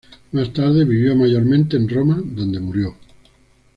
Más 0.31 0.51
tarde 0.51 0.83
vivió 0.83 1.15
mayormente 1.15 1.77
en 1.77 1.87
Roma, 1.87 2.19
donde 2.25 2.59
murió. 2.59 2.95